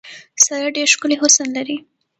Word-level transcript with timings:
ساره 0.43 0.69
ډېر 0.77 0.87
ښکلی 0.93 1.15
حسن 1.21 1.47
لري. 1.57 1.77